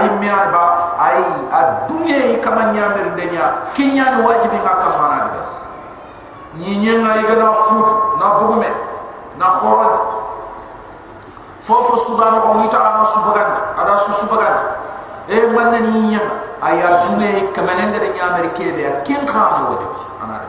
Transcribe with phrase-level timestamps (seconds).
[0.00, 1.20] ay mi arba ay
[1.52, 5.40] adunye kama nyamer denya kinya ni wajibi nga kamana de
[6.58, 7.88] ni nyenga igana fut
[8.18, 8.72] na bugume
[9.38, 9.94] na khorod.
[11.60, 14.68] Fofo subhanahu wa ta'ala subhanahu ada su subhanahu
[15.28, 20.36] e manna ni nyenga ay adunye kama nenga de nyamer kebe kin khamo wajibi ana
[20.40, 20.48] de.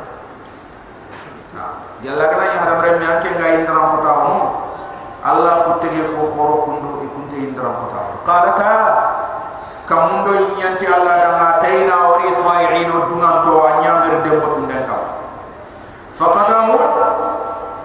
[2.01, 4.37] Yalla kana ya haram rem yanke ngai ndram kota mo
[5.21, 8.49] allah ko tege fo khoro kundu ikunte ndram kota qala
[9.91, 15.03] kamundo nyanti allah da ma tayna ori ta'iin dungan to anyamir de motun den kam
[16.15, 16.79] faqadahu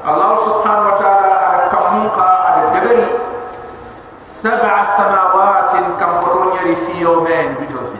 [0.07, 3.11] allah subhanahu wa ta'ala ada kamunka ada deberi
[4.23, 7.99] sab'a samawatin kam koto nyari fi yawmain bito fi.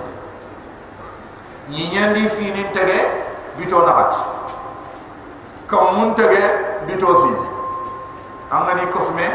[1.67, 3.11] Ni nyandi fi ni tege
[3.59, 4.23] bito naati
[5.67, 6.47] kam mun tege
[6.87, 7.33] bito fi.
[8.55, 9.27] Amani kofme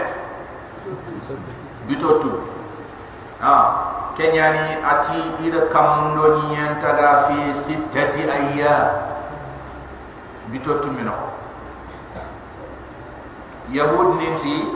[1.91, 2.31] bito tu.
[3.43, 8.75] Ah kenyani ati ida kam mun do ni yanta ga fi sittati ayya
[10.51, 11.15] bito tu mino
[13.71, 14.67] yahud ninti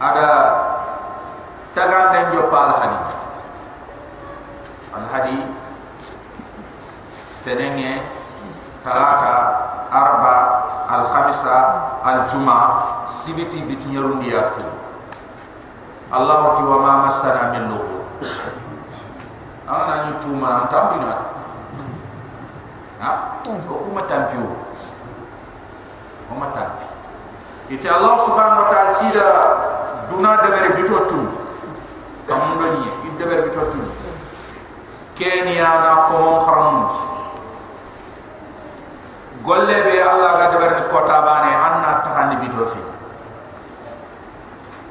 [0.00, 0.28] ada
[1.76, 3.00] tagan den jopal hadi.
[4.96, 5.38] Al hadi
[7.44, 8.00] tenenge
[8.82, 9.34] talata
[9.92, 10.36] arba
[10.88, 11.56] al khamisa
[12.02, 12.58] al juma
[13.06, 14.79] sibiti bit nyarundi yatu
[16.10, 17.98] allah ti wa ma masana min lugu
[19.70, 21.14] ana ni tuma tambina
[23.00, 23.10] ha?
[23.46, 24.44] Ko kuma tampiu.
[26.30, 26.78] O mata
[27.70, 29.26] ite allah subhanahu wa ta'ala ti da
[30.10, 31.18] duna de bere bitotu
[32.26, 33.78] kam ngani ide bere bitotu
[35.18, 36.86] kenya na ko mon kharamun
[39.46, 42.80] golle be allah ga debar ni kota bane anna tahani bito fi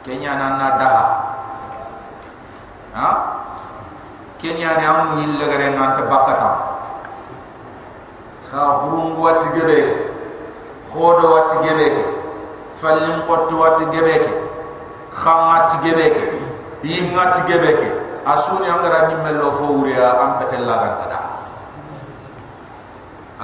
[0.09, 0.89] kenya na na da
[2.97, 3.09] ha?
[4.41, 6.49] Kenya ni amu hille gare na ta bakata
[8.49, 9.77] ha burungu wati gebe
[10.89, 11.87] khodo wati gebe
[12.81, 14.15] fallim qottu wati gebe
[15.13, 16.05] khamma ti gebe
[16.81, 17.69] yi ngati gebe
[18.25, 19.13] asuni angara ni
[19.53, 20.97] fo wuriya am petel la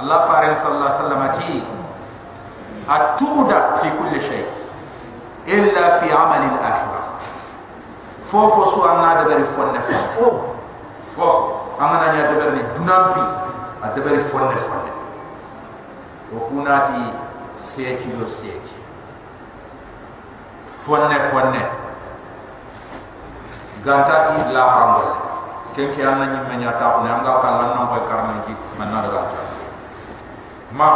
[0.02, 1.52] allah faril sallallahu alaihi wasallam ati
[2.90, 4.65] atuda fi kulli shay'
[5.46, 7.06] illa fi amali al-akhirah
[8.26, 9.94] fofo so amna de bari fonne fa
[11.14, 13.22] fofo amana nya de dunampi
[13.80, 14.92] a de fonne fonne
[16.34, 17.14] o kunati
[17.54, 18.82] seti do seti
[20.70, 21.62] fonne fonne
[23.86, 25.08] ganta ti la hamol
[25.78, 28.90] ke ke amna nya me nya ta ne amga kan nan nan karma ji man
[28.90, 29.06] na
[30.74, 30.90] ma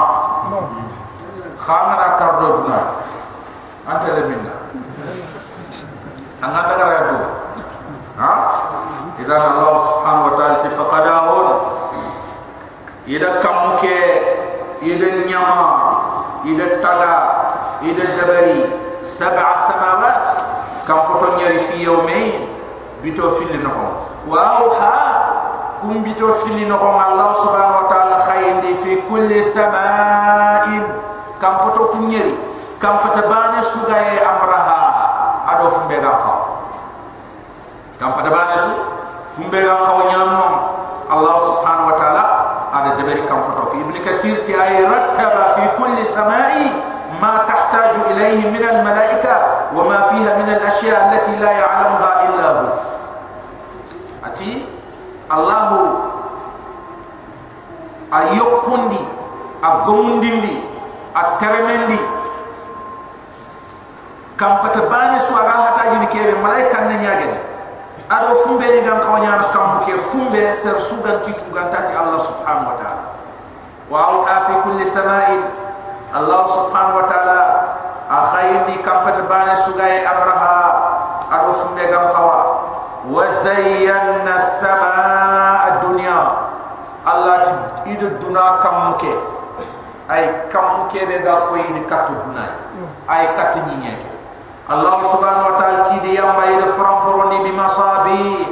[1.54, 2.99] khamara kardo dunai
[3.88, 4.52] Antara le minna
[6.40, 7.28] anga daga ya tuba
[8.20, 8.32] ha?
[9.20, 11.48] Allah subhanahu wa ta'ala tafaqadahun
[13.04, 13.96] ida kamuke
[14.80, 15.68] ida nyama
[16.48, 17.14] ida taga
[17.84, 18.64] ida dabari
[19.04, 20.24] sab'a samawat
[20.88, 22.48] kam koto nyari fi yawmi
[23.04, 24.08] bito fil nahum.
[24.28, 24.96] Wa auha
[25.84, 30.84] kum bito fil nahum allah subhanahu wa ta'ala khayndi fi kulli sama'in
[31.36, 32.49] kam koto kum nyari
[32.80, 33.92] kam pata bani suga
[34.24, 34.80] amraha
[35.52, 36.34] ado fumbe ga ka
[38.00, 38.72] kam pata bani su
[39.36, 40.60] fumbe ga ka wanyam mama
[41.12, 42.24] allah subhanahu wa taala
[42.72, 46.72] ada deberi kam pata ibn kasir ti ay rattaba fi kulli samai
[47.20, 52.10] ma tahtaju ilayhi min al malaika wa ma fiha min al ashiya allati la ya'lamuha
[52.32, 52.66] illa hu.
[54.24, 54.64] Ati
[55.28, 55.68] allah
[58.08, 58.98] ayokundi
[59.60, 60.64] agomundindi
[61.12, 62.00] atermendi
[64.40, 67.36] kam pata bani su aga hata jini kebe malaika na nyagen
[68.08, 72.72] ado fumbe ni gam kawanya na kam ke fumbe ser sugan titu gantati allah subhanahu
[72.72, 73.04] wa ta'ala.
[73.92, 75.44] Wa au fi kulli sama'in.
[76.16, 77.40] Allah subhanahu wa ta'ala
[78.08, 80.56] akhayni kam pata bani su gaye amraha
[81.30, 82.40] ado fumbe gam kawa
[83.12, 86.18] wa zayyana as-sama'a dunya
[87.04, 87.52] Allah ti
[87.94, 89.12] idu duna kamuke
[90.10, 92.58] ay kamuke be ga ko ini katu duna
[93.06, 94.09] ay katu ni nyeke
[94.70, 98.46] Allah subhanahu wa ta'ala ti di yamba ida framporo ni bi masabi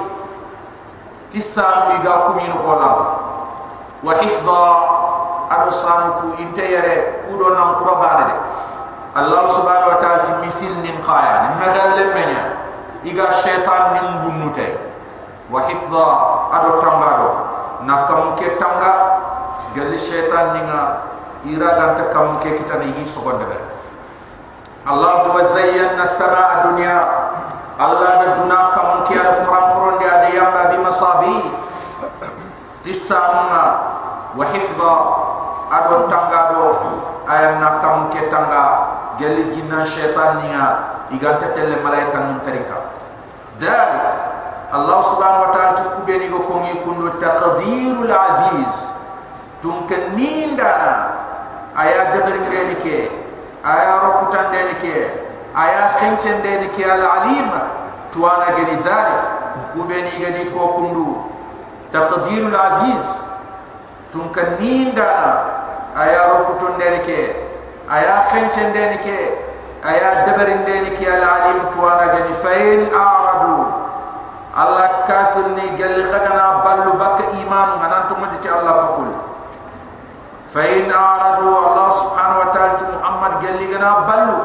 [1.30, 2.96] kisanu iga kumi no holam
[4.02, 4.64] wa hifdha
[5.46, 8.36] ado sanu ku inteyere ku do nam kurabane de
[9.14, 12.44] Allah subhanahu wa ta'ala ti misil nin qaya ni magalle menya.
[13.06, 14.74] Iga shaytan nin bunnute
[15.54, 16.06] wa hifdha
[16.50, 17.28] ado tambado
[17.86, 19.22] na kamu ke tanga
[19.70, 20.82] gali syaitan ninga
[21.46, 23.67] ira ganta kamu ke kita ni ini sogon deber
[24.88, 26.96] Allah tu wazayyan nasara dunia.
[27.76, 31.46] Allah da duna kamu ki ada frapron di ada yang ada masabi
[32.82, 33.67] tisa nunga
[34.35, 34.94] wa hifda
[35.70, 36.64] adon tangga do
[37.29, 38.67] ayam na kamu ke tangga.
[39.20, 40.67] Geli jinnan syaitan niya
[41.12, 42.70] iga tetele malaikan nun dhalik
[44.69, 48.88] Allah subhanahu wa ta'ala tukubeni go kongi kundu taqadirul aziz.
[49.58, 51.19] Tumke nindana
[51.75, 53.17] ayat dabarik ke
[53.64, 54.96] aya rokutan deni ke?
[55.55, 56.84] Aya khenchen deni ke?
[56.87, 57.49] Al alim.
[58.08, 59.25] Tuana geni dhalik
[59.76, 61.08] kube ni gani ko kundu.
[61.93, 63.05] Taqdirul aziz.
[64.14, 65.32] Tum ken nindana
[65.93, 67.20] aya rokutan deni ke?
[67.88, 69.19] Aya khenchen deni ke?
[69.84, 71.04] Aya dabir deni ke?
[71.06, 73.88] Al alim tuana gani fain a'radu.
[74.58, 77.69] Allah kafir ni gali khagana ballu bak iman.
[77.78, 79.11] Nganan to mati Allah fakul.
[80.49, 82.75] Fa in aradu Allah subhanahu wa ta'ala
[83.48, 84.38] Gali gana ballu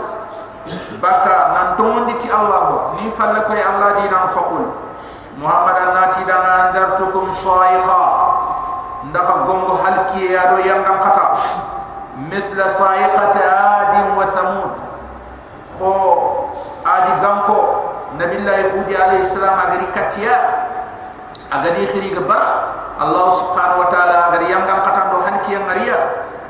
[1.04, 4.64] baka nan to mati Allah ni falla koy Allah dina fakul
[5.36, 8.04] Muhammad annati dana andartukum sa'iqa.
[9.12, 11.36] Ndaka gongo halki ya do yanga kata.
[12.32, 14.72] Mithla sa'iqati adin wa thamud.
[15.76, 15.92] Kho
[16.88, 17.60] adi gamko
[18.16, 20.36] nabi allah yahudi alayhi salam agari katia
[21.50, 22.72] agadi khiri gabara
[23.02, 25.98] allah subhanahu wa taala agari yang gam patando hanki yang maria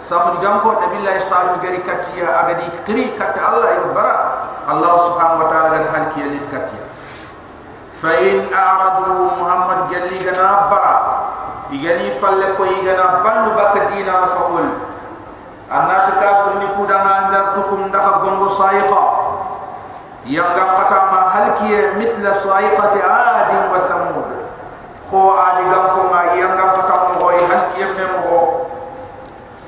[0.03, 4.15] samu digamko nabi allah sallallahu agari katia agadi khiri kat allah gabara
[4.67, 6.83] allah subhanahu wa taala agari hanki yang lit katia
[8.03, 10.95] fa in a'radu muhammad jalli gana bara
[11.71, 14.67] igani falle ko igana bandu bakadina fa qul
[15.71, 19.03] annat kafir ni kudanga anzartukum ndaka gongo sayiqa
[20.27, 24.27] yang kata ma hal kiye mithla sa'iqati ad wa thamud
[25.07, 28.39] kho adi gam ko ma yang gam kata mo hoy hal kiye me mo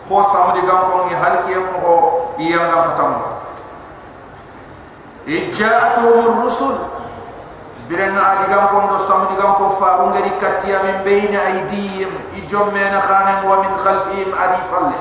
[0.08, 1.96] kho samudi gam ko ni hal kiye mo ho
[2.38, 3.20] yang gam kata mo
[5.26, 6.78] ija'atuhum rusul.
[7.90, 13.02] Birena adi gam ko do samudi gam ko faru ngari katiya min aydihim ijom mena
[13.02, 14.98] khanan wa min khalfihim adi falle.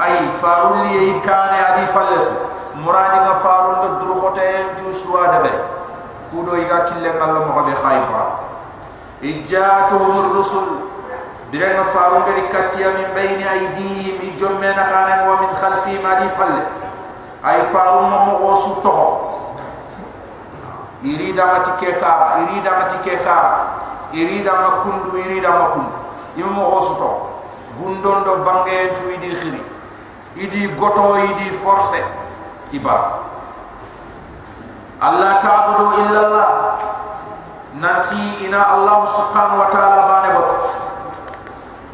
[0.00, 2.16] Ay faru li kane adi falle
[2.80, 5.52] muradi nga faru ndo duru khote ju suwa dabe.
[6.32, 8.48] Kudo yiga kille ngallo mo be khayba
[9.24, 10.87] ijatuhum ar-rusul
[11.50, 16.20] bire nga faru ngari katiya min bayni aydihim ijomme na khana wa min khalfi ma
[16.20, 16.52] di fal
[17.44, 18.94] ay faru mo mo go su to
[21.04, 23.38] irida matike ka irida matike ka
[24.12, 25.92] irida makundu irida makundu.
[26.36, 27.10] Yimo mo go su to
[27.78, 29.62] gundondo bangen cu idi khiri.
[30.36, 32.04] Idi goto idi forcer
[32.72, 33.24] iba.
[35.00, 36.50] Allah ta'budu illa Allah
[37.78, 40.50] nanti ina Allah subhanahu wa ta'ala bane bot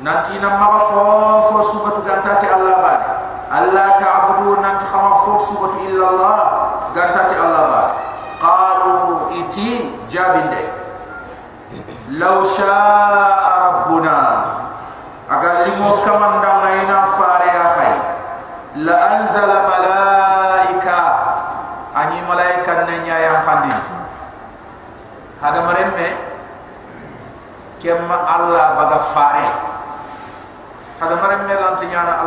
[0.04, 1.00] nanti na ma fo
[1.48, 3.06] fo subatu gantati Allah bane
[3.48, 6.38] Allah ta'budu nanti khama fo subatu illa Allah
[6.92, 7.92] gantati Allah bane
[8.36, 8.94] qalu
[9.40, 10.62] iti jabinde
[12.20, 13.13] law sha'a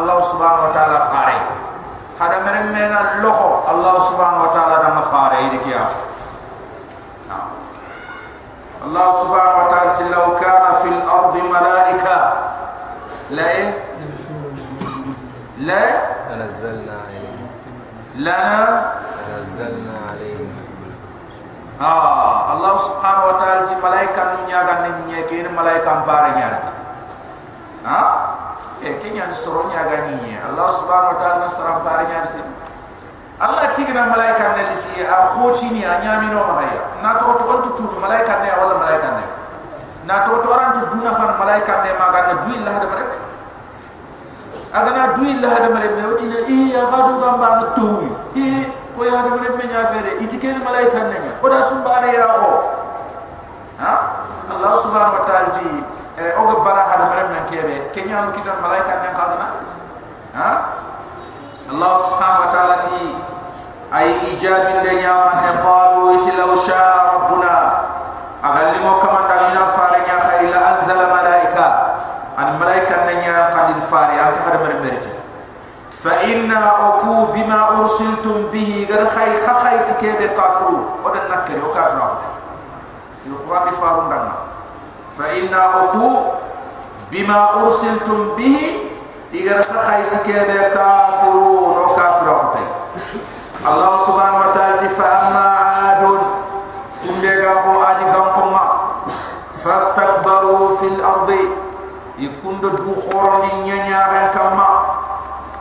[0.08, 1.40] الله سبحانه وتعالى فاري
[2.20, 5.86] هذا من من اللقو الله سبحانه وتعالى دم فاري يدك يا
[8.88, 12.34] الله سبحانه وتعالى لو كان في الأرض ملائكة
[13.30, 13.74] لأ
[15.58, 15.86] لأ
[16.32, 17.48] لنزلنا عليهم.
[18.16, 18.94] لنا
[19.28, 20.50] لنزلنا عليهم.
[21.82, 26.60] آه الله سبحانه وتعالى ملائكة من يغنى من يكين ملائكة مبارنة يعني.
[27.88, 28.17] آه
[28.88, 30.40] E kenya ni soro nyaga ni nye.
[30.40, 32.40] Allah subhanahu wa ta'ala nasara mpare nyati.
[33.44, 36.82] Allah tigna malaika ne li ci a khoti ni a nyami no mahaya.
[37.04, 39.24] Na to to on to malaika ne wala malaika ne.
[40.08, 43.18] Na to to ran to duna fan malaika ne maga na duil la hada malaika.
[44.72, 46.08] Aga na duil la hada malaika.
[46.08, 48.08] Oti ne ya gadu gamba no tuwi.
[48.40, 52.26] E ko ya hada mere menya fere itike ni malaika ne o da bare ya
[52.42, 52.52] o
[53.78, 53.94] ha
[54.50, 55.54] allah subhanahu wa ta'ala
[56.18, 57.94] eh oga bara hada maram nan kebe.
[57.94, 59.48] Kenya mu kitar malaika nan kadana
[60.34, 60.50] ha?
[61.70, 63.02] Allah subhanahu wa ta'ala ti
[63.94, 67.56] ay ijabi de nyaman ne qalu ti law sha rabbuna.
[68.42, 71.68] Agalli mo kam andal ina fare nya kha anzala malaika.
[72.34, 75.14] An malaika nan nya qadin fare an ta hada maram merti
[75.98, 76.62] fa inna
[76.94, 80.98] aku bima ursiltum bihi gar khay khay ti kebe kafiru.
[81.06, 82.10] Odan nakari o kafiru.
[83.28, 84.47] Il qur'an ifarun dan
[85.18, 86.10] فإن أكو
[87.12, 88.60] بما أرسلتم به
[89.34, 90.28] إذا خيتك
[90.74, 92.66] كافرون وكافر أبطي
[93.68, 96.20] الله سبحانه وتعالى فأما عاد
[96.94, 98.72] سنجاه عاد قمقما
[99.64, 101.36] فاستكبروا في الأرض.
[102.18, 102.94] يكون دو
[103.44, 104.68] من ينيا كما.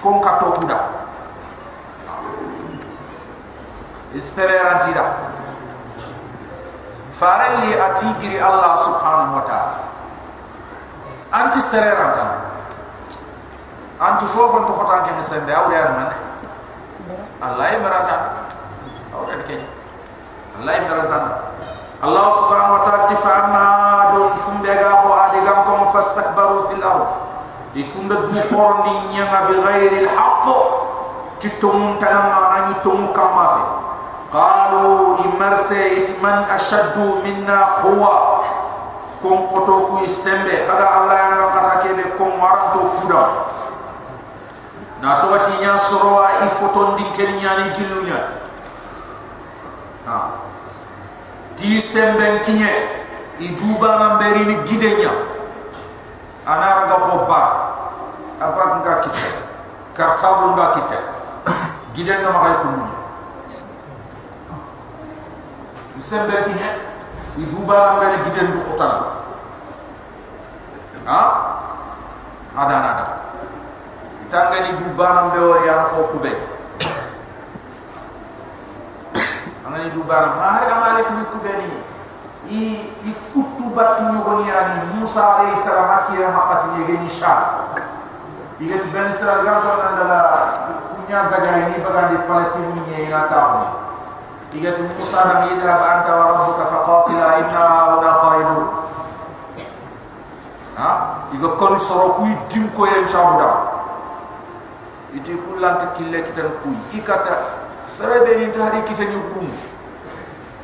[0.04, 0.78] ko kato kuda
[4.16, 5.04] istere rantida
[7.16, 9.78] farelli atigiri allah subhanahu wa ta'ala
[11.32, 12.38] anti sere rantana
[14.02, 16.12] antu fofo to khota ke sembe awre ar man
[26.70, 27.08] fil ard.
[27.78, 30.46] Ikunda du khorni nyanga bi ghairi al haqq
[31.40, 33.64] titumun tanama rani tumu kama fi
[34.34, 38.42] qalu imarse itman ashaddu minna quwwa.
[39.22, 43.24] Kon koto ku sembe kada allah yang ngata kebe kon waranto kuda
[44.98, 47.70] na to wati nya soro a i foto ndi ken nya ni
[51.62, 52.74] di semben kinye
[53.38, 55.14] i duba na mberi ni gide nya
[56.42, 57.42] ana fo ba
[58.42, 59.30] apa nga kite
[59.94, 60.98] kartabu nga kite
[61.94, 62.86] gide na makay kunu
[65.94, 66.70] di semben kinye
[67.38, 69.22] i duba na mberi gide ndu kotana
[71.06, 71.22] ha?
[72.52, 73.06] Ada ada,
[74.28, 76.04] tangani du banam be o ya fo
[79.72, 81.40] fube angani du banam ma har amale ku ku
[82.50, 82.60] i
[83.06, 87.34] i kutu batu ni goni ani musa alayhi salam akira hakati ni geni sha
[88.60, 90.20] iga tu ben sira ga ko nan daga
[90.96, 93.64] kunya gaja ni bagan di palestine ni ina ta
[94.54, 98.60] iga tu musa na mi da ba anta wa rabbuka faqatila inna wa qaidu
[100.76, 100.90] ha?
[101.32, 103.50] Iga kon soro ku dim ko yen chabuda
[105.16, 107.61] iti kullanta kille kitan kuy ikata
[107.98, 109.52] serebe ni tahari kitani hurum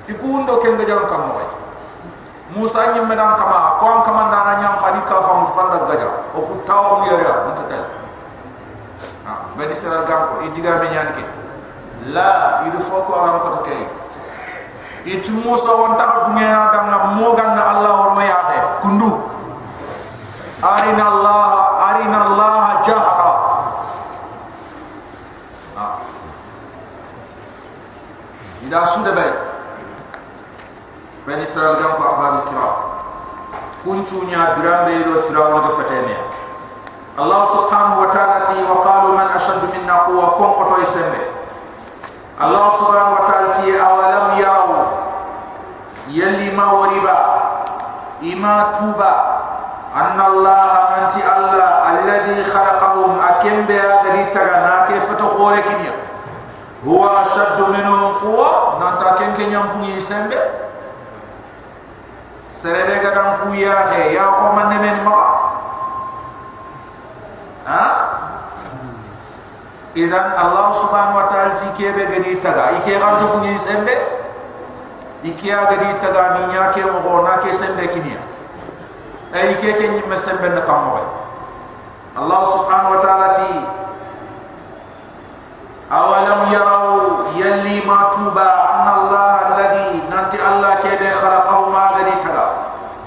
[0.08, 1.24] ikundo kenga jam kam
[2.56, 6.40] musa nyi medan kama ko am kama ndana nyam khadi ka fa mufanda gaja o
[6.48, 7.84] ku taw mi yara mutatel
[9.28, 11.24] ha bani seral gam ko idiga be nyan ke
[12.16, 13.84] la idu foko am ko to kay
[15.12, 19.12] itu musa won ta dunya da na mo allah woro ya kundu.
[20.58, 21.46] Arina allah
[21.86, 23.32] arina allah jahra
[28.66, 29.32] ida suda bay
[31.28, 32.68] ben israel gam ko abab kira
[33.84, 36.16] kunchu nya birambe do firawn do fatene
[37.18, 41.22] allah subhanahu wa ta'ala ti wa qalu man ashad minna quwwa kum qato isembe
[42.40, 44.72] allah subhanahu wa ta'ala ti awalam yarau
[46.10, 47.18] yalli ma wariba
[48.22, 49.38] ima tuba.
[49.98, 56.07] Anna allah anti allah alladhi khalaqahum akembe agari taga na ke fato khore kinya
[56.86, 60.38] huwa shaddu minhum quwwa nanta ken ken nyam pungi sembe
[62.50, 65.18] serebe ga dam he ya ko man men ma.
[67.68, 67.84] Ha?
[69.98, 72.66] Idan allah subhanahu wa ta'ala ji kebe ga taga.
[72.82, 73.94] Ike ga to pungi sembe
[75.22, 78.22] ikiya ga di taga ni nya ke mo na ke sembe kinia.
[79.34, 80.62] Ay ike ken nyim sembe na
[82.18, 83.50] allah subhanahu wa ta'ala ti
[85.92, 87.02] أولم يروا
[87.36, 92.48] يلي ما توبا أن الله الذي ننتي الله كده خلقه ما غني ترى.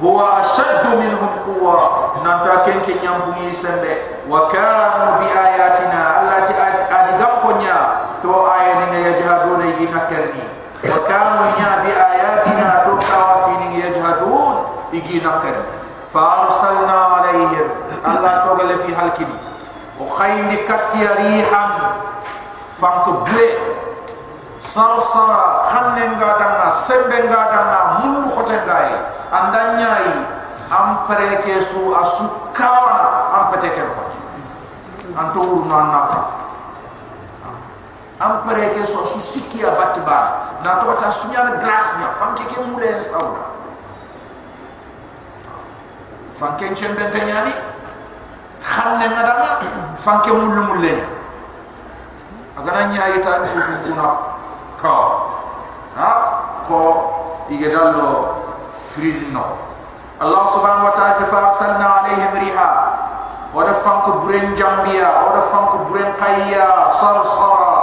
[0.02, 2.12] هو أشد منهم قوة.
[2.24, 3.96] ننتا كن كن ينبغي سنبه.
[4.30, 6.22] وكانوا بآياتنا.
[6.22, 6.54] التي
[6.90, 7.80] أدقم كنيا.
[8.22, 10.44] تو آية نغا يجهدون يجي نكرني.
[10.84, 12.84] وكانوا ينا بآياتنا.
[12.86, 15.68] تو كوافين يجهدون يجي نكرني.
[16.14, 17.68] فأرسلنا عليهم.
[18.06, 19.36] الله تغلى في حلقني.
[20.00, 21.66] وخير كتيا ريحا.
[22.80, 23.46] Fanko ble
[24.56, 28.92] sar sara khanne nga danna sembe nga danna mulu khote ngai
[29.28, 29.92] andanya
[30.72, 31.04] am
[31.44, 33.06] ke su asukawana
[33.36, 34.02] am pete ke ko
[35.16, 36.20] anto ur no anaka
[38.20, 42.60] am pare ke su asu sikia batba na to ta sunya na nya fanke ke
[42.60, 43.48] mule sauna.
[46.36, 47.52] Fanke chembe tanyani
[48.60, 49.50] khanne nga danna
[49.96, 51.19] fanke mulu nya
[52.58, 54.08] agana nya ita su su kuna
[54.82, 54.94] ka
[55.96, 56.10] ha
[56.66, 56.78] ko
[57.50, 58.34] igedallo
[58.94, 59.44] freezing no
[60.20, 62.70] allah subhanahu wa ta'ala farsalna alaihim riha
[63.54, 67.74] wa da fank buren jambia wa da fank buren qayya sarsara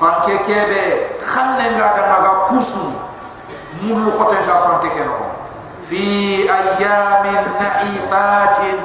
[0.00, 2.84] fanke kebe khanne nga da maga kusu
[3.82, 5.16] mulu khote ja fanke ke no
[5.84, 8.78] fi ayamin na'isatin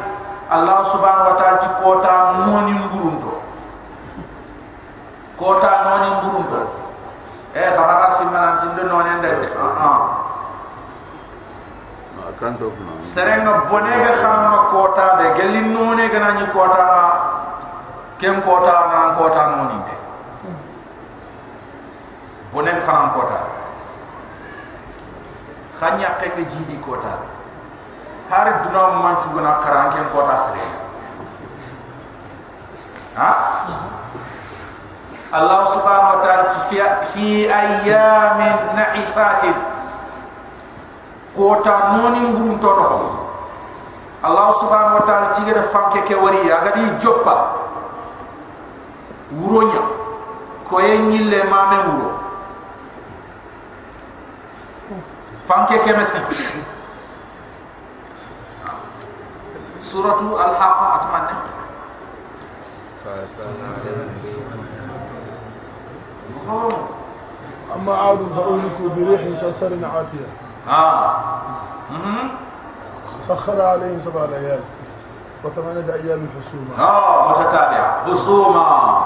[0.51, 2.15] allah subhanahu wa ta'ala ci kota
[2.47, 3.30] noni ngurunto
[5.41, 6.61] kota noni ngurunto
[7.57, 9.49] eh kamara simana tindo noni ndende.
[9.57, 10.01] Ah ah.
[12.39, 17.03] Kanto kuna serenga bonega xamma kota de gelin noni gana ni kota ma
[18.17, 19.95] ken kota na kota noni de
[22.53, 23.37] bonega xamma kota.
[25.79, 27.13] Khanya kenge jidi kota.
[28.29, 30.65] Har duna man ci gona karan ken kota sire
[33.17, 33.29] ha
[35.31, 36.51] Allah subhanahu wa ta'ala
[37.07, 39.55] fi ayamin nahisatin
[41.31, 42.87] kota noni ngurum to do
[44.27, 47.35] Allah subhanahu wa ta'ala ci gere fanke ke wari aga di joppa
[49.31, 49.81] wuronya
[50.67, 52.11] ko ye nyille mame wuro
[55.47, 56.19] fanke ke mesi
[59.79, 61.35] suratu al-haqa atmanne
[67.76, 70.26] أما عاد فأهلكوا بريح صرصر عاتية
[70.68, 71.16] ها
[71.90, 72.28] مهم.
[73.28, 74.60] سخر عليهم سبع ليال
[75.44, 79.02] وثمانية أيام حسوما ها متتابعة خصوما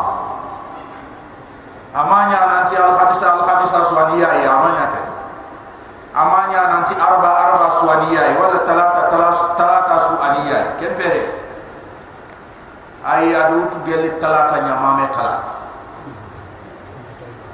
[1.96, 5.02] أمانيا ننتي الخمسة الخمسة سوانية يا أمانيا كي
[6.20, 9.40] أمانيا ننتي أربع أربع سوانية ولا ثلاثة ثلاثة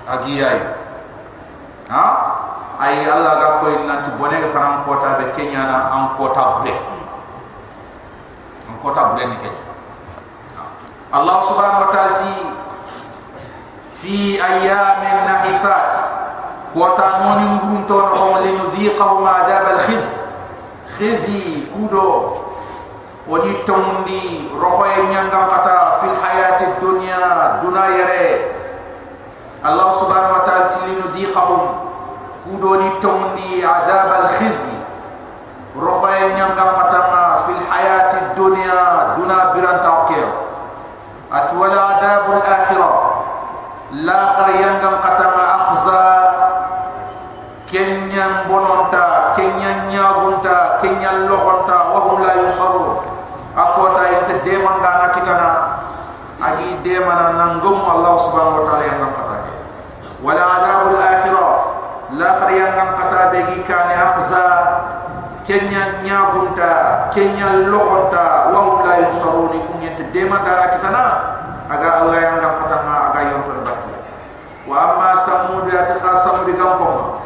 [0.07, 0.61] ثلاثة سوانية كم بره أي أدو تجلي ثلاثة نيامامة ثلاثة أجياي
[1.90, 2.37] ها
[2.83, 6.78] أي الله غاكوي ننتي بونيغ خرام كوتا بكينيانا أم كوتا بره
[8.69, 9.66] أم كوتا بره نكينيانا
[11.14, 12.14] الله سبحانه وتعالى
[14.02, 15.95] في أيام نحسات
[16.75, 20.16] كوتا نوني مبروم تون قوم لنذيقهم عذاب الخز
[20.99, 22.33] خزي كودو
[23.28, 27.87] وني تمندي روحي نيانغام قطا في الحياة الدنيا دنا
[29.65, 31.62] الله سبحانه وتعالى لنذيقهم
[32.45, 34.74] كودوني توني عذاب الخزي
[35.78, 36.65] رخين ينقى
[37.45, 40.28] في الحياة الدنيا دون بران توكير
[41.34, 42.89] أتولى عذاب الآخرة
[43.91, 46.10] لاخر ينقى قتما أخزى
[47.71, 52.97] كنيان بنونتا كنيان نياغونتا كنيان لغونتا وهم لا يصرون
[53.58, 55.52] أقوتا يتدامن دانا كتنا
[56.43, 59.20] أجي دامنا ننقم الله سبحانه وتعالى ينقى
[63.29, 64.47] begi kane akhza.
[65.41, 71.05] Kenya nyagunta kenya lohonta wa hum la yusaruni kunyet dema dara kitana
[71.65, 73.91] aga allah yang ngam kata ma aga yonton bakti
[74.69, 77.17] wa amma samud ya takhasam di kampung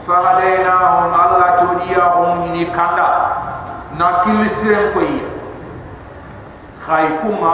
[0.00, 3.36] fa hadaina hum allah tudiya hum ni kanda.
[4.00, 5.28] Na kilisrem koi.
[6.82, 7.52] Khaykuma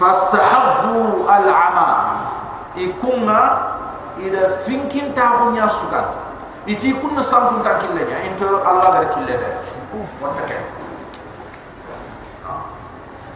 [0.00, 1.88] fastahabbu al-ama
[2.72, 3.40] ikunga
[4.16, 6.29] ida finkin tahunya sugata
[6.68, 9.48] iti kun sampun ta kille nya into Allah gar kille de
[10.20, 10.58] wonta ke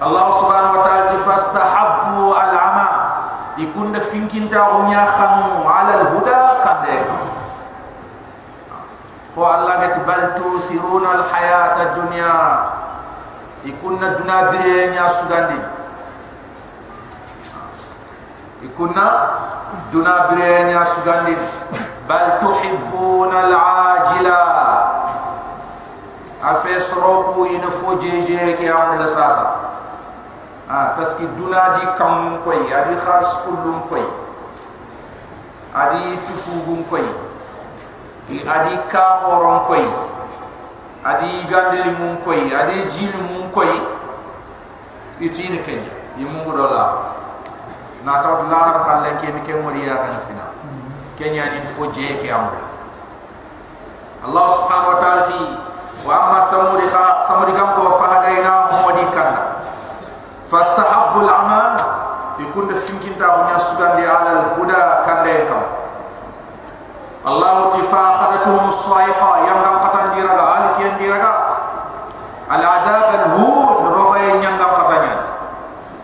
[0.04, 2.88] Allah subhanahu wa ta'ala fastahabbu al-ama
[3.56, 6.96] ikunda finkinta unya khanu ala al-huda kande
[9.32, 12.32] ko Allah gati bal tusiruna al-hayata ad-dunya
[13.64, 15.56] ikunna duna bire nya sugandi.
[18.60, 19.06] Ikunna
[19.88, 21.32] duna bire nya sugandi
[22.08, 24.40] bal tuhibbuna al-ajila
[26.44, 29.46] afe soroku ina fo jeje ke amul sasa
[30.68, 34.04] ah parce que duna di kam koy adi khars kullum koy
[35.74, 37.04] adi tufugum koy
[38.30, 39.84] i adi ka horon koy
[41.04, 43.68] adi gandeli mum koy adi jilu mum koy
[45.20, 47.12] itini kenya yimungu dola
[48.04, 50.43] na taw lar halle ke mi ke moriya kan fina
[51.18, 52.58] kenya ni fo je ke amul
[54.24, 55.40] allah subhanahu wa ta'ala ti
[56.04, 59.42] wa amma samuri kha samuri kam ko fahadaina hum kanna
[60.50, 61.62] fastahabbu al'ama
[62.38, 65.62] yakun da finkin ta hunya sugan di al-huda kan de kam.
[67.24, 71.32] Allah tifa khadatuhum as-sa'iqa yang dam qatan diraga al kiyan diraga
[72.52, 75.14] al-adab al-hun rohay nyang dam qatanya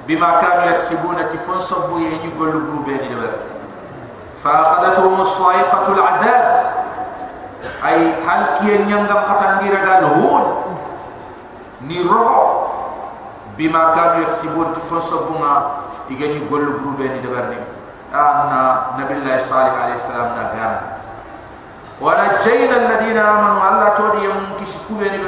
[0.09, 3.13] bima kanu yaksibuna tifun sabu yi golu grube ni
[4.45, 6.47] فأخذتهم الصاعقة العذاب.
[7.87, 10.45] أي هل كي ينغم قتنجر قال هون
[11.85, 12.29] نيرو
[13.59, 15.53] بما كانوا يكسبون تفنصبونا
[16.11, 17.61] يجني قول بروبين دبرني.
[18.15, 18.53] أن
[18.99, 20.81] نبي الله صالح عليه السلام نغانا
[22.01, 23.63] ونجينا الذين آمنوا.
[23.71, 25.21] الله تودي يمكن سكوبين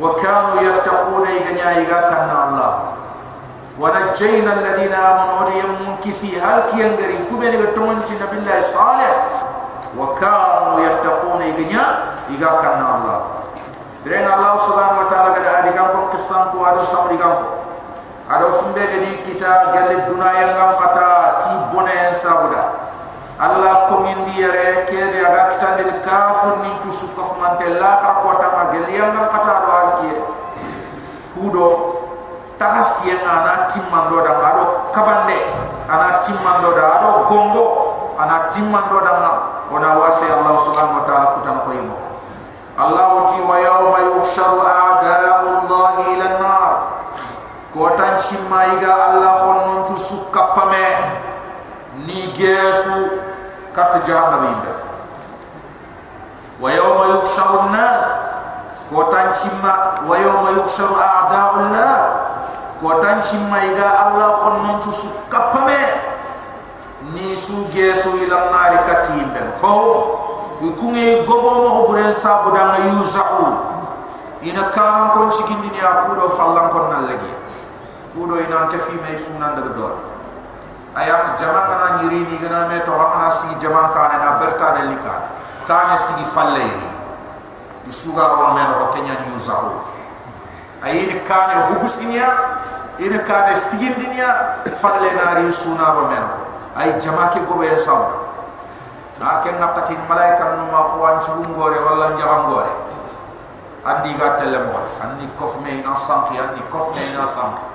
[0.00, 2.00] وكانوا يتقون يجني أيغا
[2.48, 2.99] الله.
[3.79, 9.15] ونجينا الذين آمنوا وليم كسي هل كي ينغري كبير يتمنى نبي الله صالح
[9.99, 11.85] وكانوا يتقون يغنيا
[12.29, 13.19] يغا كان الله
[14.05, 17.33] درين الله سبحانه وتعالى قد أدي كم قصان كو أدو سمري كم
[18.31, 22.63] أدو سمبه جدي كتا قل الدنيا ينغم قطا تي بنا سابدا
[23.43, 28.87] الله كم يندي يرى كيد أغا كتان للكافر نينكو سكف من تلا خرقوتا ما قل
[28.89, 30.11] ينغم قطا أدو هالكي
[31.35, 31.98] كودو
[32.60, 35.48] tahas yang ana timman do da ado kabande
[35.88, 37.66] ana timman do da ado gongo
[38.20, 39.16] ana timman do da
[39.72, 41.96] ona wasi allah subhanahu wa taala kutan ko yimo
[42.80, 46.72] Allah uti wa yawma yuhsharu a'da'u Allah ila an-nar.
[47.76, 50.88] Ko tan shimma iga Allah honnon tu sukka pame.
[52.08, 53.20] Ni gesu
[53.76, 54.80] kat jahannam inda.
[56.56, 58.29] Wa yawma yuhsharu an-nas
[58.90, 61.94] ko tan shimma wa yawma yuhsharu a'da'u Allah
[62.82, 65.78] ko tan shimma iga Allah honnon tu sukka pame
[67.14, 69.70] ni su gesu ila an-nar kat inda fa
[70.58, 73.46] ikunge gobo mo buren sabu da yuzaku
[74.42, 77.32] ina kanan kon sikindi ni akudo fallan kon nan lagi.
[78.10, 79.86] Kudo ina ke fi me sunan daga do
[80.98, 84.82] aya jama na nyiri ni gana me to hamna si jama kana na berta de
[84.90, 85.14] lika.
[85.70, 86.89] Kana si falle
[87.90, 92.30] ni suga ro me no kenya ni kana hubusinya
[93.02, 94.22] ina kana sigindi ni
[94.78, 96.30] falle na ri sunan ro me no
[96.78, 98.14] ay jama ke gobo en sabu
[99.18, 102.70] na ken na pati malaika no ma ko an chu ngore wala njam ngore
[103.82, 107.66] andi ga tele mo andi kof me na sanki andi kof me na sanki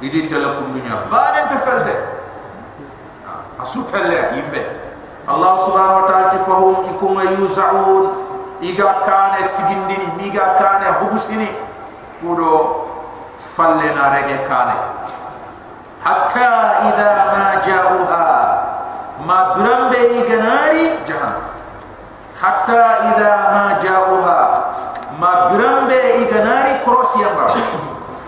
[0.00, 1.94] idi tele ko minya ba den te felte
[3.92, 4.64] tele yimbe
[5.28, 8.29] allah subhanahu wa ta'ala tifahum ikum yuzaun
[8.60, 11.48] iga kane sigindini miga kane hubusini.
[12.20, 12.86] Kudo
[13.56, 14.76] falle na rege kane
[16.04, 16.52] hatta
[16.88, 18.28] ida ma jauha
[19.26, 21.40] ma brambe iganari jahan
[22.40, 24.40] hatta ida ma jauha
[25.20, 27.48] ma brambe iganari krosia ba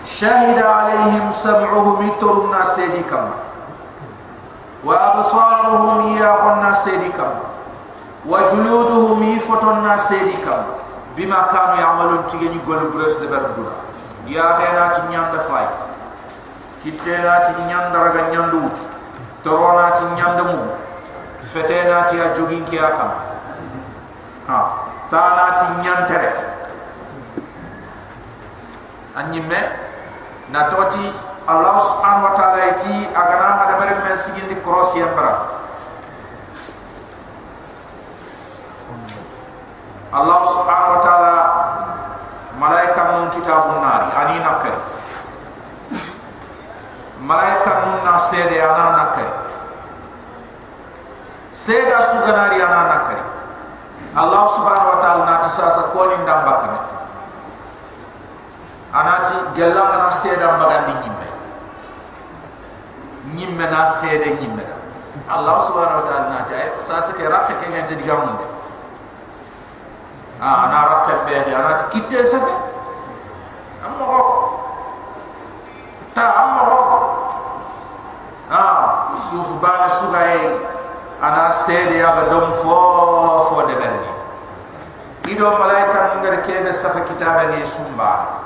[0.05, 3.29] shahida alaihim sam'uhum iturna sedikam
[4.83, 7.52] wa absaruhum ya'un sedikam
[8.26, 10.64] وجلودهم يفتون سيدي كما
[11.16, 13.74] بما كانوا يعملون تيجي يقول برس لبردولا
[14.26, 15.66] يا هنا تنيان دفاي
[16.84, 18.78] كتنا تنيان درجة نيان دوت
[19.44, 20.62] ترونا تنيان دمو
[21.48, 23.08] fetena ti a jogin ki akam
[24.48, 24.60] ha
[25.10, 26.30] tana ti nyantere
[29.16, 29.60] anyimme
[30.52, 31.08] na toti
[31.48, 34.16] allah subhanahu wa ta'ala ti agana hada bare men
[40.13, 41.35] allah subhanahu wa ta'ala
[42.61, 44.77] malaika mun kitabun nar ani nakari
[47.25, 49.33] malaika mun na sede ana nakari
[51.49, 53.25] seda suganari ana nakari
[54.13, 56.79] allah subhanahu wa ta'ala nati sasa koni ndamba kame
[58.93, 61.27] anati gella ana seda mbaga ni nyimme.
[63.33, 64.77] Nyimme na seda nyimme da.
[65.33, 66.53] Allah subhanahu wa ta'ala nati
[66.85, 68.52] sasa ke rakke ke ngente digamunde
[70.43, 72.51] ah ana rakke be ni anati kitte safe
[73.87, 74.19] amma ko
[76.11, 76.77] ta amma ko
[78.51, 80.51] ah suf bana sugaye
[81.23, 82.75] ana sede ya dom fo
[83.47, 84.11] fo de berni
[85.31, 88.43] ido malaika ngar kebe safa kitaba ni sumba.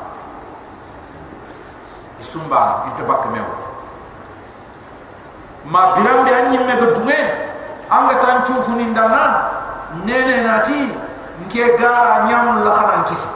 [2.22, 3.46] Sumba ite bak mew
[5.70, 7.20] ma biram be anyi me go duwe
[7.90, 9.50] anga tan chufu ni ndana
[10.06, 10.97] nene nati
[11.46, 13.30] nke ga nyam la kharan kis.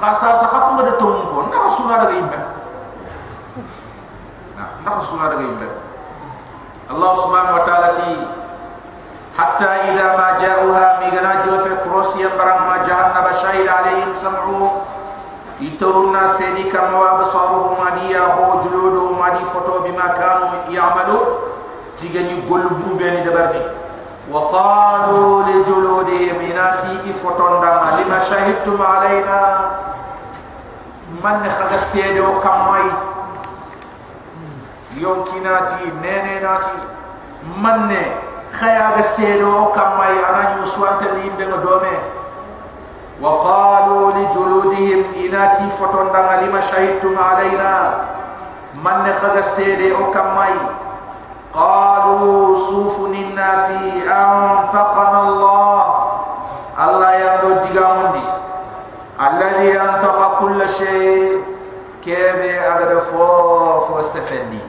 [0.00, 2.38] Khasa sa khatu ngada tum ko na sunna daga imbe
[4.80, 5.68] na sunna daga imbe
[6.88, 8.08] allah subhanahu wa ta'ala ti
[9.36, 14.88] hatta idha ma ja'uha migana jofe cross ya barang ma jahannam shahid alaihim sam'u.
[15.60, 21.20] Ituruna sedi kama wa basaruhum adiya ho juludu madi foto bima kanu ya'malu.
[22.00, 23.60] Tiga ni golu bubeni dabarbi
[24.31, 29.69] وقالوا لجلودهم إناتي إفتون دام لما شهدتم علينا
[31.23, 32.91] من خد السيد وكمي
[34.97, 36.77] يمكناتي نيني ناتي
[37.61, 37.95] من
[38.55, 41.93] khaya ga sedo kamay anani uswanta limbe ngo dome
[43.19, 47.71] wa qalu li juludihim inati foton danga lima shahidtum alaina
[48.79, 49.03] man
[51.54, 55.82] قالوا سوفن الناتي أنتقنا الله
[56.84, 58.24] الله يبدو تجامدي
[59.20, 61.44] الذي أنتق كل شيء
[62.04, 64.60] كيف أقدر فوف واستفني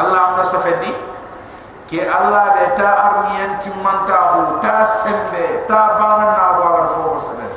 [0.00, 0.92] الله أنت استفني
[1.90, 7.56] كي الله بيتا أرمي أنت من تابو تا سمبه تا بانا نابو أقدر فوف واستفني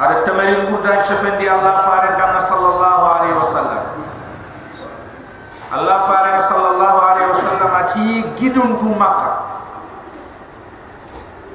[0.00, 4.03] هذا التمرين قردان شفن دي الله فارد صلى الله عليه وسلم
[5.74, 8.06] Allah Faraq sallallahu alaihi wasallam ati
[8.38, 9.42] gidun tu makka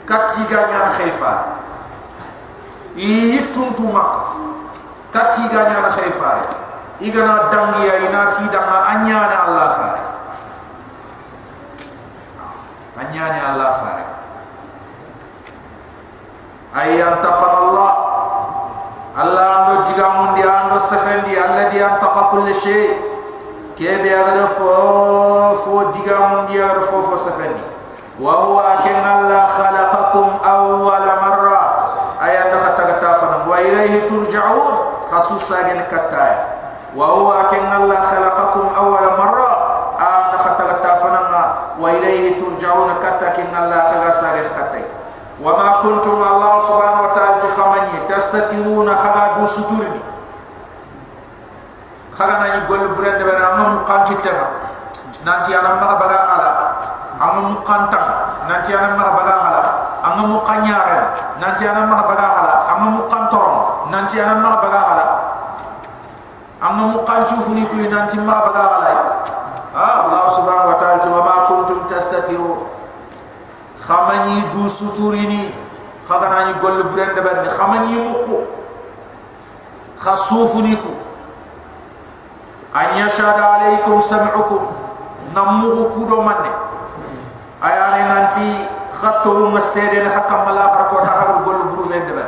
[0.04, 1.34] kati ganyan khayfa
[3.00, 4.36] i tu makka
[5.16, 6.32] kati ganyan khayfa
[7.00, 10.08] i gana dangi ya inati danga anyana Allah Faraq
[13.00, 14.10] anyana Allah Faraq
[16.76, 17.94] ayyan taqal Allah.
[19.20, 23.09] Allah ando digamundi ando sefendi Allah di antaqa kulli shay'in
[23.79, 24.69] kebe agada fo
[25.63, 27.75] fo digamun di agada fo fo sefendi
[28.21, 31.61] وهو أكن الله خلقكم أول مرة
[32.23, 32.95] أي أن خطك
[33.49, 34.75] وإليه ترجعون
[35.13, 36.45] خصوصا جن كتايا
[36.97, 39.51] وهو أكن الله خلقكم أول مرة
[40.01, 44.87] أن خطك تافنا وإليه ترجعون كتاك إن الله خلصا جن كتايا
[45.43, 50.08] وما كنتم الله سبحانه وتعالى تخمني تستترون خلا دو ستورني خلا نيقول برند بنا
[52.20, 54.46] khagana ni gol burende bana amma mu kan kitema
[55.24, 56.50] nanti ana ma baga ala.
[57.20, 58.06] Amma mu kan tan
[58.48, 59.62] nanti ana ma baga ala.
[60.04, 61.00] Amma mu kan yare
[61.40, 62.54] nanti ana ma baga ala.
[62.76, 65.06] Amma mu kan toron nanti ana ma baga ala.
[66.60, 68.92] Amma mu kan chufuni ku nanti ma baga ala.
[69.76, 72.68] Ah allah subhanahu wa ta'ala wa ma kuntum tastatiru.
[73.80, 75.52] Khamani du suturini
[76.08, 78.38] khagana ni gol burende bana khamani mu ko
[80.00, 81.09] khasufuni ku
[82.74, 84.90] an yashada alaykum sam'ukum.
[85.34, 86.50] Namu ku do manne
[87.62, 88.48] ayani nanti
[88.98, 92.26] khaturu masede hakam mala har ko ta har golu buru ben de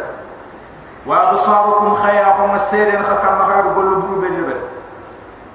[1.05, 4.55] wa absarukum khaya ko masede hakam ma har golu buru ben de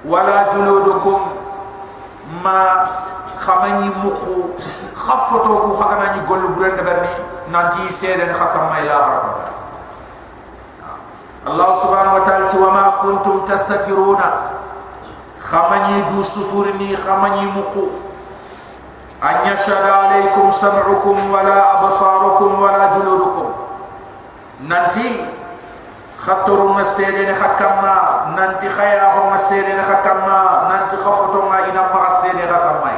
[0.03, 1.21] wala juludukum
[2.43, 2.59] ma
[3.39, 4.51] khamani muku
[4.91, 7.13] khafato ko khagana ni golu buru de ni
[7.53, 9.23] nanti sede hakam ma ila har
[11.47, 14.56] Allah subhanahu wa ta'ala wa ma kuntum tastatiruna
[15.46, 17.88] khamani du suturni khamani muku
[19.22, 23.52] أن يشهد عليكم سمعكم ولا أبصاركم ولا جلودكم
[24.66, 25.26] ننتي
[26.18, 27.94] خطر مسيرين حكما
[28.36, 30.38] ننتي خياه مسيرين حكما
[30.70, 32.92] ننتي خفتما إنا مرسيرين حكما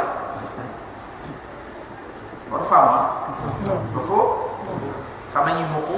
[2.53, 3.07] مرفعما
[3.97, 4.33] ففو
[5.35, 5.97] خمين يمكو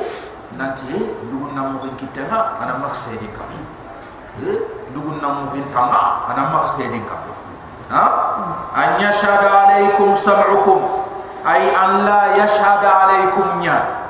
[0.59, 0.91] ننتي
[1.31, 2.83] لغن نموغن كتنا أنا
[4.94, 7.18] dugun namu fin tanga anam ma sedi ka
[7.92, 8.06] ha
[8.76, 10.80] an yashhadu alaykum sam'ukum
[11.44, 14.02] ay an la yashhadu alaykum nya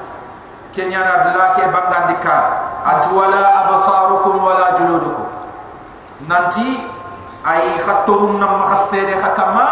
[0.71, 2.45] kenya na dala ke bangan dikan,
[2.87, 5.27] atwala absarukum wala juludukum
[6.31, 6.79] nanti
[7.43, 9.67] ay khatturum nam ma sedi khakama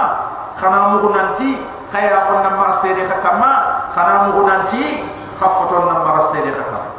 [0.59, 1.55] khana mu nanti
[1.87, 5.05] khaya on nam ma sedi khakama khana mu nanti
[5.39, 6.89] khafton nam ma sedi khakama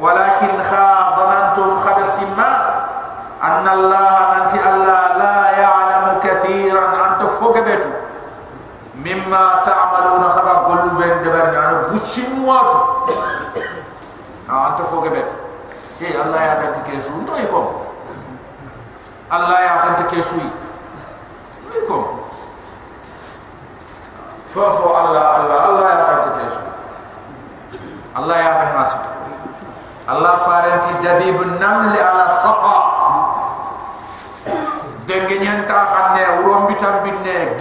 [0.00, 2.50] walakin kha dhanantum kha simma
[3.42, 6.90] anna allah anti allah la ya'lamu kathiran.
[7.04, 7.90] Anta fogebetu
[9.04, 12.70] mimma ta'maluna khaba qulu ben de ber ñaan bucci muat
[14.48, 15.26] ant fogebet
[16.00, 17.60] e allah ya kan tike su ndoy ko
[19.30, 20.48] allah ya kan tike su yi
[21.88, 21.98] ko
[24.54, 26.62] fofo allah allah allah ya kan tike su
[28.14, 28.98] allah ya kan nasu
[30.06, 31.53] allah farenti dabibun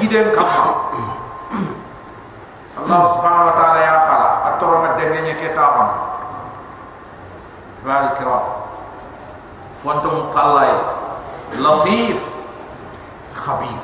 [0.04, 0.92] binne giden kama
[2.74, 5.89] Allah subhanahu wa ta'ala ya khala atoro ma denge nye ke taxam
[7.86, 8.39] bari kira
[9.78, 10.74] fontum qallay
[11.60, 12.20] latif
[13.36, 13.80] khabir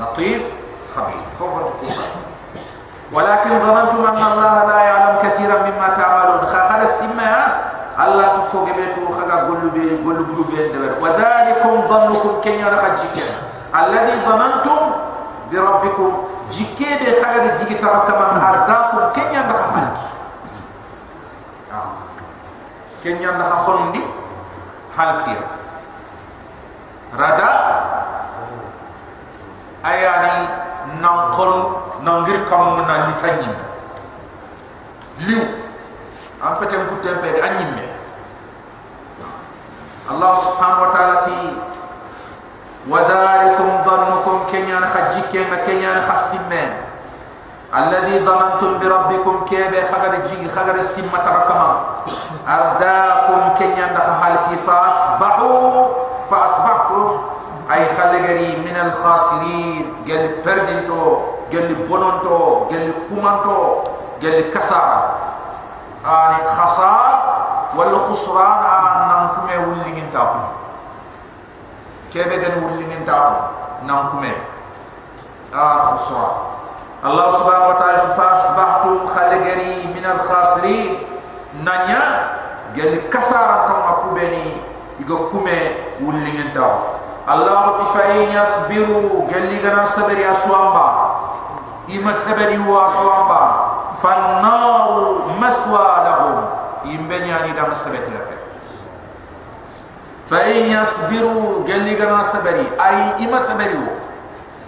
[0.00, 0.42] latif
[0.92, 1.72] khabir fofu
[3.14, 7.38] ولكن ظننتم ان الله لا يعلم كثيرا مما تعملون خاخر السماء
[8.02, 10.66] الله تفوق بيتو خغا غولو بي غولو بلو بي
[10.98, 12.32] وذلكم ظنكم
[13.80, 14.78] الذي ظننتم
[15.52, 16.12] بربكم
[16.50, 19.86] جكي دي خير جيكي تركما هرداكم كن يندا خفل
[23.04, 24.00] كن يندا خفل دي
[24.96, 25.40] حال كير
[27.18, 27.50] رادا
[29.86, 30.48] اياني
[31.02, 31.52] ننقل
[32.02, 33.54] ننغير كم من اللي تنين
[35.20, 35.42] ليو
[36.44, 37.76] ام بتم كتب انيم
[40.10, 41.52] الله سبحانه وتعالى
[42.88, 43.25] وذا
[45.50, 46.86] ma kenyan khasimme
[47.66, 51.70] الذي ظننتم بربكم كيف خغر جي خغر السمة تركما
[52.48, 55.86] أرداكم كنيا دخل حالك فأصبحوا
[56.30, 57.08] فأصبحتم.
[57.66, 60.06] أي خلقري من الخاسرين.
[60.06, 61.02] قال بردنتو
[61.52, 63.58] قال بونونتو قال كومانتو
[64.22, 65.00] قال كسارة.
[66.06, 67.12] يعني خسار
[67.74, 68.62] ولا خسران؟
[69.10, 70.44] نانكم ولين تابو
[72.14, 73.36] كيف كان ولين تابو
[73.82, 74.22] نانكم
[75.55, 76.31] آه خسران
[77.05, 80.97] الله سبحانه وتعالى فأصبحتم خلقري من الخاسرين
[81.65, 82.29] نانيا
[82.77, 84.51] قال كسارة تنكم بني
[84.99, 85.61] يقول كومي
[86.05, 86.83] ولين تابو
[87.29, 90.87] الله تفاين يصبروا قال لي غنا صبر يا سوامبا
[91.89, 93.43] يما صبر هو سوامبا
[94.03, 96.37] فالنار مسوى لهم
[96.85, 97.99] يمبني اني دام صبر
[100.29, 103.91] فإن يصبروا قال لي غنا صبري أي إما صبروا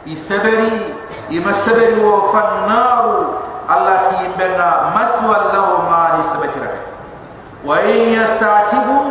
[0.08, 0.94] يصبري
[1.32, 3.26] إما صبروا فالنار
[3.70, 6.50] التي يمبنا مسوى لهم ما نصبر
[7.66, 9.06] وإن يستعتبوا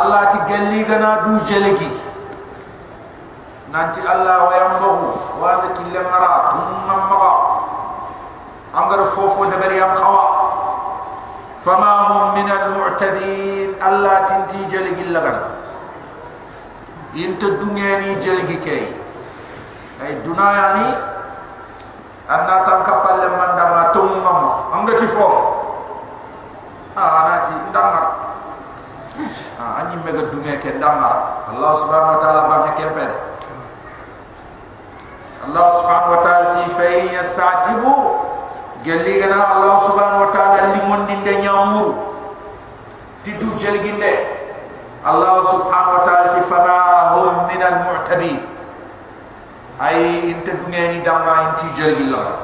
[0.00, 1.92] الله تقال لي غنا دو جلقي
[3.72, 7.32] nanti Allah wa yambahu wa da kille mara tumma maga
[8.76, 10.24] angar fofo de bari am khawa
[11.64, 15.56] fama hum min al mu'tadin Allah tinti jalgi lagana
[19.97, 20.87] Eh, ay dunaya ni
[22.29, 25.25] anna tan kapal le manda ma tong mam anga ci fo
[26.93, 28.05] ah ha, anati ndamar
[29.57, 31.49] ah ha, anyi mega dunga ke ndamar lah.
[31.49, 33.11] allah subhanahu wa taala ba ke pen
[35.49, 36.85] allah subhanahu wa taala ti fa
[37.17, 37.93] yastatibu
[38.85, 41.89] gelli gana allah subhanahu wa taala li mondi de nyamur
[43.25, 44.13] ti du jelginde
[45.01, 46.77] allah subhanahu wa taala ti fama
[47.17, 48.56] hum min al mu'tabin
[49.77, 52.41] ay inte fungeni dama inti jergi la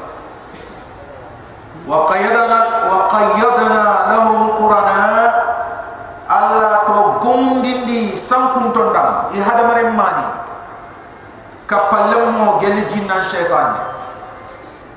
[1.89, 5.01] wa qayyadana wa qayyadana lahum qurana.
[6.23, 10.23] Alla to gumdindi sankun tonda i hadamare mani
[11.67, 13.75] kapalmo gelli jinna shaytan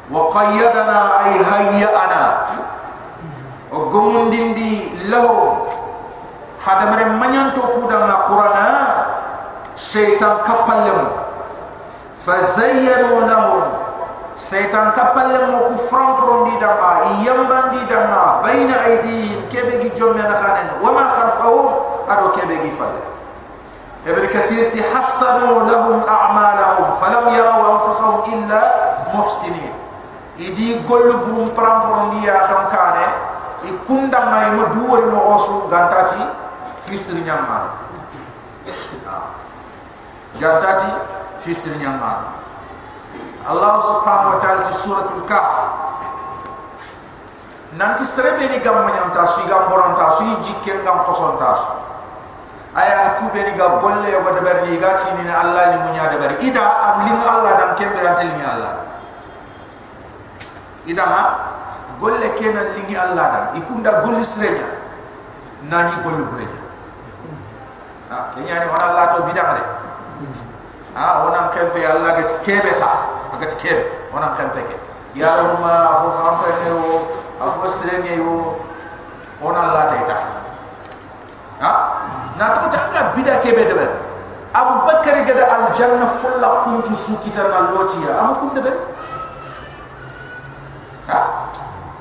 [0.09, 2.23] wa qayyadana ay hayyana.
[3.75, 5.67] Oh, o gumdindi lahum.
[6.63, 8.67] Hadamare manyanto kudama qurana.
[9.75, 11.27] Shaytan kapalmo
[12.27, 13.65] fazayyanu lahum.
[14.37, 16.91] Setan kapal le mo ku fram prondi da ba
[17.25, 21.73] yamban di da ma bayna aydihim kebe gi jomme na khanen wa ma khalfahum
[22.05, 22.93] ado kebe gi fal.
[24.05, 28.61] Ibn kasir ti hasanu lahum a'malahum falam yaraw anfusahum illa
[29.17, 29.73] muhsinin.
[30.37, 33.07] Idi gol burum pram prondi ya kam kane
[33.65, 36.21] i kunda may mo duwol mo osu gantati
[36.85, 37.73] fisri nyamma
[39.09, 39.33] ah.
[40.37, 40.93] gantati
[41.46, 42.14] في سرنيان ما
[43.50, 45.56] الله سبحانه وتعالى في سورة الكهف
[47.72, 51.72] nanti serebe ni gam manyam tasu gam boron tasu jikken gam koson tasu
[52.76, 56.12] aya ku be ni ga golle yo de berni ga ci ni Allah ni munya
[56.12, 58.74] de bari ida am lim Allah dam kembe ante li Allah
[60.84, 61.22] ida ma
[62.00, 64.68] golle kenan li Allah dam ikunda golle srenya
[65.72, 66.62] nani golle burenya
[68.12, 69.64] ha kenya ni wala Allah to bidam de
[70.97, 72.91] ha wona kembe Allah ga kebe ta.
[73.37, 73.85] Ga kebe.
[74.13, 74.77] Wona kembe ke.
[75.13, 77.05] Ya ruma afu fampe ne wo
[77.37, 78.57] afu srenya yo
[79.45, 79.97] wona Allah ta.
[80.01, 80.17] Ita
[81.61, 81.71] ha?
[82.41, 83.87] Na to ta ga bida ke be debe
[84.57, 88.73] abu bakari gada al janna fulla kuntu su kita na lotiya am kun debe
[91.09, 91.19] ha?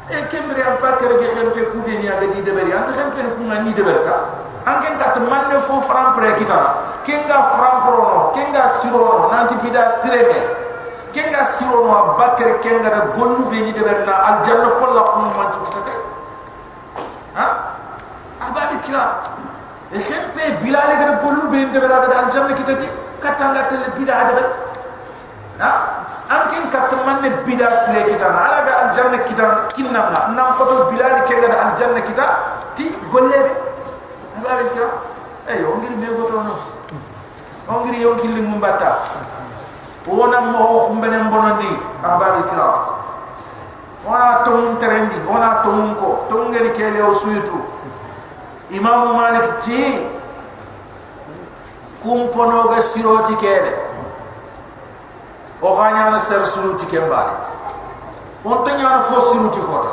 [0.08, 3.36] E kemri abu bakari ge xempe ku de ni aga di debe ri anta xempe
[3.36, 3.99] ku ma ni debe
[4.65, 6.60] ta an ken kat man ne fo fram pre kita
[7.06, 10.39] ken ga fram pro no ken ga siro no nanti bida sirebe
[11.13, 14.69] ken ga siro no abu bakari ken ga gonu be ni debe na al janna
[14.82, 15.93] fulla kun man kita
[17.36, 17.45] ha
[18.41, 19.21] abadi kira
[19.91, 22.88] e xempe bilal ga gollu be de bera ga aljanna kitati
[23.21, 24.43] katanga tel bida ada
[25.60, 25.71] ha?
[26.26, 30.66] Ankin kat man ne bida sire kitana ala ga aljanna kitan kinna na nam ko
[30.66, 32.26] to bilal ke ga aljanna kita.
[32.76, 33.39] Ti golle
[34.45, 34.89] be ala be kira
[35.49, 36.55] e yo ngir me goto no
[37.67, 38.97] o ngir yo killi mum batta
[40.07, 41.69] wona mo o xumbene mbonondi
[42.03, 42.65] ababe kira
[44.05, 47.57] wona to terendi wona to ko to ngeni kele o suyutu
[48.69, 50.05] imam malik ti
[52.03, 53.73] kum pono ga siroti kede
[55.61, 57.33] o ganya na ser suruti kembali
[58.45, 59.89] on tanya na fo siruti fota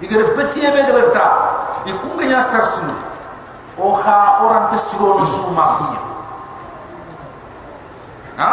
[0.00, 1.51] igere petit be de berta
[1.86, 2.94] e kum ga nya ser sunu
[3.78, 6.00] o kha oran te siro no suma kunya
[8.36, 8.50] ha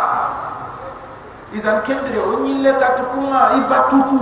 [1.53, 4.19] izan kembere o nyille katukuma ibatuku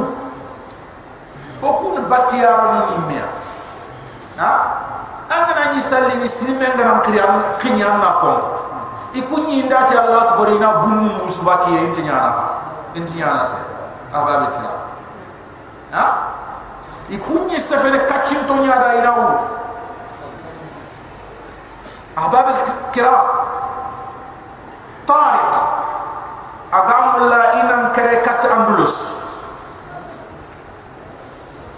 [1.62, 3.26] okun batiyaro ni nimya
[4.38, 4.52] ha?
[5.28, 8.32] Angana ni salli ni silme ngara kriyam khinyam na ko
[9.12, 12.32] ikunyi ndati allah akbar ina bunnu musubaki intinyana
[12.96, 13.60] intinyana se
[14.14, 14.72] ababe kira?
[15.92, 16.04] Ha
[17.10, 19.28] ikunyi sefene kachinto nyada ina u
[22.18, 22.54] ababe
[22.92, 23.14] kira
[25.08, 25.56] tariq.
[26.68, 29.16] Agamulla inam kere kat andulus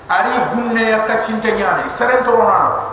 [0.10, 2.90] ari bunne ya kacinte nyane seren torona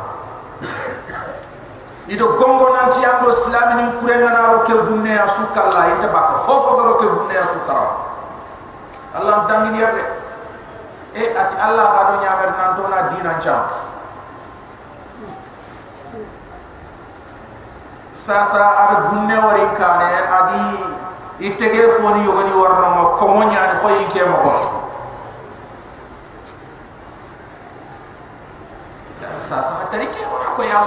[2.05, 6.77] ido gongo nanti ando islami ni kurenga na roke bunne ya sukalla ite bak fofo
[6.77, 7.89] do roke bunne ya sukara
[9.17, 10.05] allah dangi yerde
[11.17, 13.63] e ati allah hado nyamer nan to na dina cham
[18.13, 20.63] sasa ar bunne wari kane adi
[21.49, 24.37] itege foni yogani warno mo komo nyaani fo yinke mo.
[24.45, 24.77] Ko
[29.47, 30.87] sasa hatari ke ora ko yal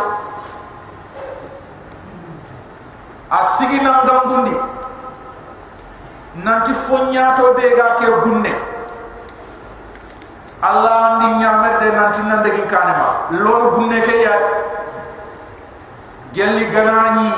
[3.31, 4.51] asigi na ngambundi
[6.43, 8.51] nanti fonya to be ga ke gunne
[10.61, 13.09] allah andi nyamer de nanti nande gi kanema.
[13.31, 14.35] Lolu gunne ke ya.
[16.33, 17.31] Gelli ganani.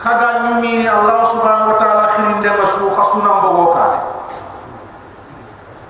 [0.00, 3.98] Khaga nyumi allah subhanahu wa ta'ala khirin de masu khasuna mbogo kale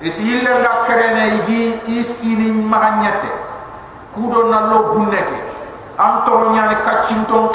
[0.03, 3.31] eti yille nga kerene yi isini maganyete
[4.15, 5.39] kudo na lo bunneke
[5.95, 7.55] am toro nyane kacin ton